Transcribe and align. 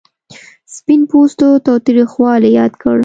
سپین 0.75 1.01
پوستو 1.09 1.47
تاوتریخوالی 1.65 2.49
یاد 2.57 2.73
کړ. 2.81 2.97